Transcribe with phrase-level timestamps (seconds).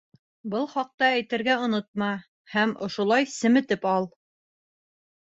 [0.53, 2.09] Был хаҡта әйтергә онотма
[2.57, 4.13] һәм ошолай семетеп ал.